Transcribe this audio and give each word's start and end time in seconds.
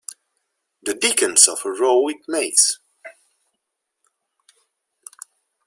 The 0.81 0.95
dickens 0.95 1.47
of 1.47 1.59
a 1.63 1.69
row 1.69 2.07
it 2.07 2.25
makes. 2.27 2.79